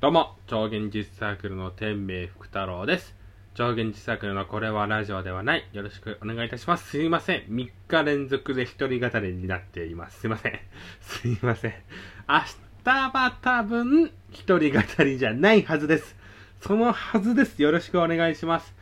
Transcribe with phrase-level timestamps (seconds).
[0.00, 3.14] どうも、超現実サークルの天命福太郎です。
[3.52, 5.68] 超現実サークルのこれはラジオではない。
[5.74, 6.88] よろしくお願いいたします。
[6.88, 7.42] すいません。
[7.50, 10.20] 3日連続で一人語りになっています。
[10.20, 10.58] すいません。
[11.02, 11.74] すいません。
[12.26, 12.38] 明
[12.82, 16.16] 日は多分、一人語りじゃないはずです。
[16.62, 17.60] そのはずです。
[17.60, 18.74] よろしくお願いします。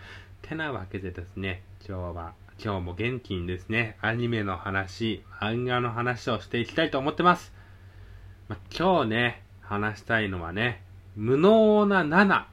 [0.42, 7.52] てなわけでですね、今日は、今日も元気にですね、アニメの話、漫画の話をしていきたいと思ってます。
[8.46, 10.86] ま、今日ね、話したいのはね、
[11.18, 12.46] 無能な7っ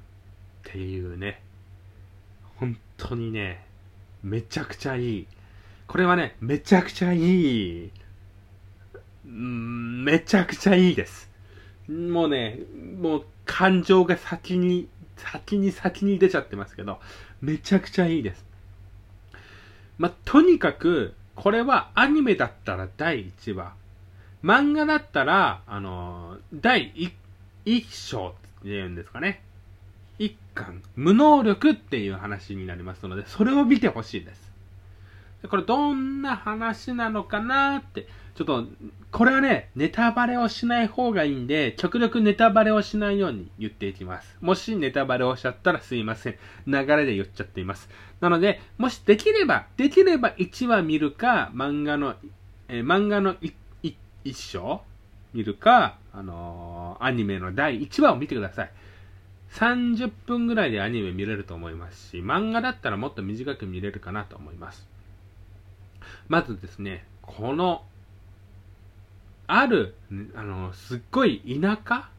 [0.63, 1.39] ていうね、
[2.55, 3.63] 本当にね、
[4.23, 5.27] めちゃくちゃいい。
[5.85, 7.91] これはね、めちゃくちゃいい。
[9.27, 11.29] んめちゃくちゃいいです。
[11.87, 12.57] もうね、
[12.99, 16.99] もう感情が先に、先に先に出ちゃってますけど、
[17.41, 18.43] めちゃくちゃいいです。
[19.99, 23.75] ま、とにかく、これはアニメだったら第1話。
[24.43, 27.11] 漫画だったら、あのー第 1,
[27.65, 28.33] 一章っ
[28.65, 29.43] て言うんですかね。
[30.17, 34.51] 一巻、無能力っていう話になりますので、それを見てほしいです。
[35.43, 38.65] でこれどんな話なのかなって、ちょっと、
[39.11, 44.37] これはね、ネタバレをしない方がいいんで、極力ネタバレをしないように言っていきます。
[44.41, 46.35] もしネタバレをしちゃったらすいません。
[46.65, 47.87] 流れで言っちゃっています。
[48.19, 52.15] なので、もしできれば、できれば1話見るか、漫画の、
[52.67, 54.81] え漫画のいい一章
[55.35, 58.71] 見るか、あのーアニメの第1話を見てください。
[59.51, 64.87] 30分ぐらいでアニメ見れると思いますし、漫画だったらもっと短く見れるかなと思います。
[66.29, 67.83] まずですね、この、
[69.47, 69.95] ある、
[70.35, 72.09] あの、すっごい田舎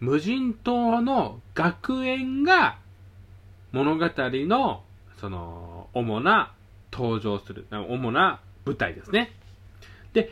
[0.00, 2.78] 無人島の学園が
[3.72, 4.82] 物語の、
[5.16, 6.52] その、主な
[6.92, 9.32] 登場する、主な舞台ですね。
[10.12, 10.30] で、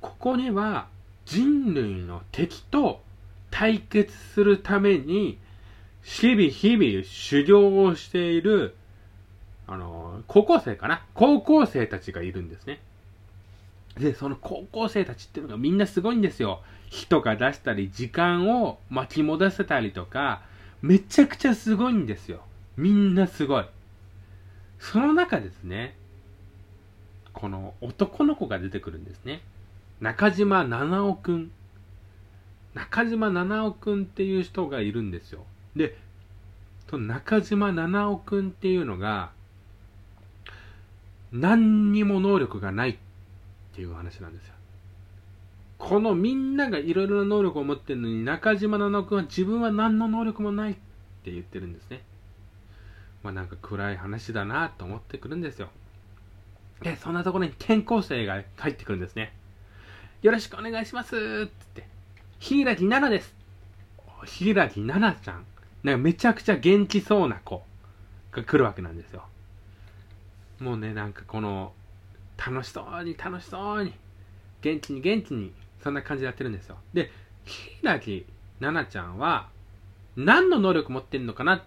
[0.00, 0.88] ここには
[1.28, 3.02] 人類の敵と
[3.50, 5.38] 対決するために、
[6.02, 8.74] 日々日々修行をしている、
[9.66, 11.04] あの、高校生かな？
[11.12, 12.80] 高校生たちがいるんですね。
[13.98, 16.62] で、その高校生たちっていうのがみんなすごいんですよ。
[16.88, 20.40] 人が出したり、時間を巻き戻せたりとか、
[20.80, 22.40] めちゃくちゃすごいんですよ。
[22.78, 23.66] みんなすごい。
[24.78, 25.94] その中ですね、
[27.34, 29.42] この男の子が出てくるんですね。
[30.00, 31.50] 中島七尾くん。
[32.74, 35.44] 中島七尾くんっていう人がいるんですよ。
[35.74, 35.96] で、
[36.88, 39.32] その中島七尾くんっていうのが、
[41.32, 42.96] 何にも能力がないっ
[43.74, 44.54] ていう話なんですよ。
[45.78, 50.74] このみんながいろいろな能力を持ってるのに、中島七尾くんは自分は何の能力もないっ
[51.24, 52.02] て言ってるんですね。
[53.22, 55.68] まあなんか暗い話だなと思ってくるんですよ。
[56.82, 59.34] で、そんなところに転校生が入ってくるんですね。
[60.20, 61.86] よろしくお願いしますって言って。
[62.40, 63.32] 柊奈々です。
[64.24, 65.44] 柊奈々ちゃん。
[65.84, 67.62] なんかめちゃくちゃ元気そうな子
[68.32, 69.22] が来るわけなんですよ。
[70.58, 71.72] もうね、なんかこの、
[72.36, 73.94] 楽しそうに楽しそうに、
[74.60, 75.52] 元気に元気に、
[75.84, 76.78] そんな感じでやってるんですよ。
[76.92, 77.12] で、
[77.44, 79.50] 柊奈々ちゃんは、
[80.16, 81.62] 何の能力持ってるのかな？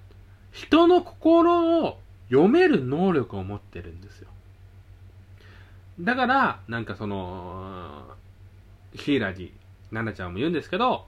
[0.52, 4.28] 人の心を読める能力を持ってるんですよ。
[6.02, 8.18] だから、なんかその、
[8.96, 11.06] 柊奈々ちゃんも言うんですけど、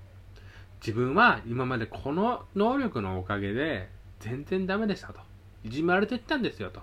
[0.82, 3.90] 自分は今までこの能力のおかげで
[4.20, 5.20] 全然ダメでしたと。
[5.64, 6.82] いじめられてったんですよと。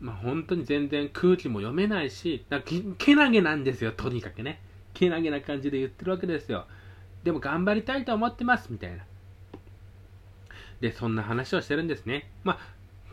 [0.00, 4.60] まあ本当に全然空気も読めないし、なんかけけなげなんですよ、とにかくね。
[4.94, 6.66] けなげな感じで言ってるわけですよ。
[7.24, 9.04] でも頑張りたいと思ってます、みたいな。
[10.80, 12.30] で、そんな話をしてるんですね。
[12.44, 12.58] まあ、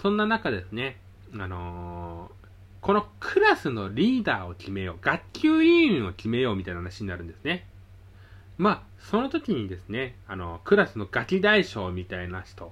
[0.02, 1.00] そんな中ですね、
[1.34, 2.45] あのー
[2.86, 7.66] このクラスのリーダーを決めよう、学級委員を決めようみたいな話になるんですね。
[8.60, 12.72] まあ、その時にですね、あの、クラスのガキ大将みたいな人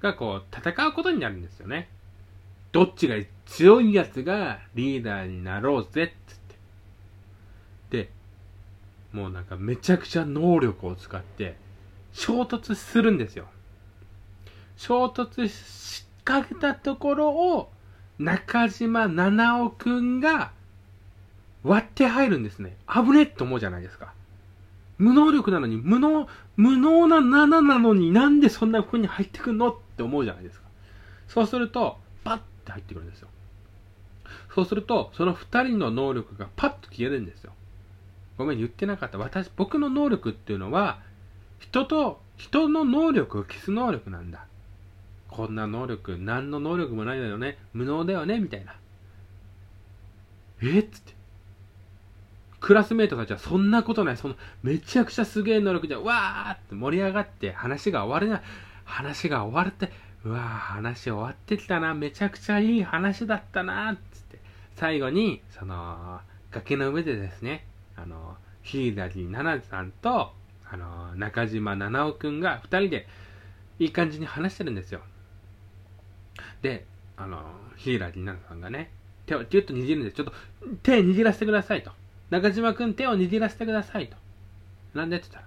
[0.00, 1.90] がこう、戦うことになるんですよね。
[2.72, 6.38] どっちが強いやつがリーダーになろうぜっつっ
[7.90, 8.04] て。
[8.04, 8.10] で、
[9.12, 11.56] もうなんかめちゃくちゃ能力を使って
[12.14, 13.44] 衝突するんですよ。
[14.78, 17.71] 衝突しかけたところを
[18.18, 20.52] 中島七尾くんが
[21.64, 22.76] 割って入るんですね。
[22.86, 24.12] 危ねって思うじゃないですか。
[24.98, 30.66] 無能力なのに、無能、無能な7なのになんでそんな風に入ってくんのって思うじゃないですか。
[31.28, 33.28] そうすると、パッて入ってくるんですよ。
[34.54, 37.52] そうすると、その2人の能力がパッと消えるんですよ。
[38.38, 39.18] ごめん、言ってなかった。
[39.18, 41.00] 私、僕の能力っていうのは、
[41.58, 44.46] 人と、人の能力を消す能力なんだ。
[45.32, 47.56] こんな能力、何の能力もないだよね。
[47.72, 48.74] 無能だよねみたいな。
[50.62, 50.80] え？
[50.80, 51.14] っつって。
[52.60, 58.42] クラスメートたちはそんなことない、そのめちゃくちゃすげえ能力じゃ、わーって盛り上がって話が終われない。
[58.84, 59.90] 話が終わって、
[60.24, 64.38] うわー話終わってきたな、めちゃくちゃいい話だったな、つって。
[64.76, 66.20] 最後に、その、
[66.50, 70.32] 崖の上でですね、あの、柊奈々さんと、
[70.70, 73.08] あの、中島七尾くんが二人で、
[73.78, 75.00] いい感じに話してるんですよ。
[76.62, 76.86] で、
[77.16, 77.42] あの、
[77.76, 78.90] 柊奈々さんがね、
[79.26, 80.12] 手をギュッと握るんで。
[80.12, 80.32] ちょっと、
[80.82, 81.90] 手握らせてくださいと。
[82.30, 84.16] 中島くん手を握らせてくださいと。
[84.94, 85.46] なんでって言ったら、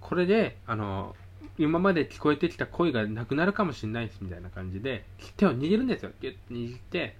[0.00, 1.14] これで、あの、
[1.58, 5.04] 今まで聞こえてきた声がなくなるかもしれないですみたいな感じで、
[5.36, 6.12] 手を握るんですよ。
[6.20, 7.16] ギュッと握って、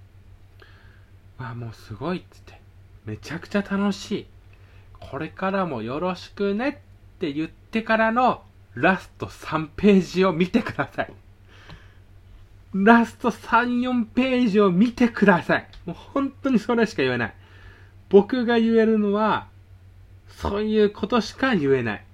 [1.37, 2.61] わあ、もうすごいっつって。
[3.05, 4.25] めちゃくちゃ楽しい。
[4.99, 11.13] これからもよろしくねって言ってからのラスト3ページを見てください。
[12.73, 15.67] ラスト3、4ページを見てください。
[15.85, 17.33] もう本当にそれしか言えない。
[18.09, 19.47] 僕が言えるのは、
[20.27, 22.05] そういうことしか言えない。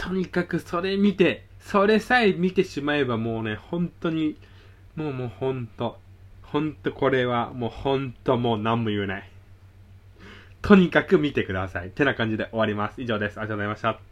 [0.00, 4.36] とにかくそれ見て、それさえ見てしまえばもうね、本当に、
[4.96, 5.98] もうもう本当、
[6.42, 9.30] 本当これはもう本当もう何も言えない。
[10.62, 11.90] とにかく見てください。
[11.90, 13.02] てな感じで終わります。
[13.02, 13.38] 以上です。
[13.38, 14.09] ありがとうございました。